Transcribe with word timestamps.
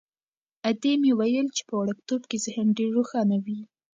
ادې 0.69 0.93
مې 1.01 1.11
ویل 1.19 1.47
چې 1.55 1.63
په 1.69 1.73
وړکتوب 1.81 2.21
کې 2.29 2.37
ذهن 2.45 2.67
ډېر 2.77 2.89
روښانه 2.97 3.37
وي. 3.45 3.59